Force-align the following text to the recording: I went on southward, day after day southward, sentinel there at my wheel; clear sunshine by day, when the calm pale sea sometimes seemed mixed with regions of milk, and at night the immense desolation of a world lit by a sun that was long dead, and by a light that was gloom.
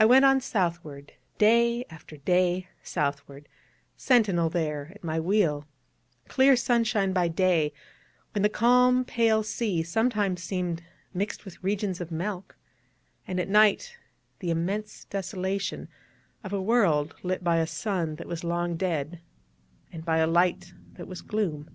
I 0.00 0.04
went 0.06 0.24
on 0.24 0.40
southward, 0.40 1.12
day 1.38 1.84
after 1.88 2.16
day 2.16 2.66
southward, 2.82 3.48
sentinel 3.96 4.50
there 4.50 4.90
at 4.92 5.04
my 5.04 5.20
wheel; 5.20 5.68
clear 6.26 6.56
sunshine 6.56 7.12
by 7.12 7.28
day, 7.28 7.72
when 8.32 8.42
the 8.42 8.48
calm 8.48 9.04
pale 9.04 9.44
sea 9.44 9.84
sometimes 9.84 10.42
seemed 10.42 10.82
mixed 11.14 11.44
with 11.44 11.62
regions 11.62 12.00
of 12.00 12.10
milk, 12.10 12.56
and 13.24 13.38
at 13.38 13.48
night 13.48 13.96
the 14.40 14.50
immense 14.50 15.04
desolation 15.04 15.86
of 16.42 16.52
a 16.52 16.60
world 16.60 17.14
lit 17.22 17.44
by 17.44 17.58
a 17.58 17.68
sun 17.68 18.16
that 18.16 18.26
was 18.26 18.42
long 18.42 18.76
dead, 18.76 19.20
and 19.92 20.04
by 20.04 20.16
a 20.16 20.26
light 20.26 20.72
that 20.94 21.06
was 21.06 21.22
gloom. 21.22 21.70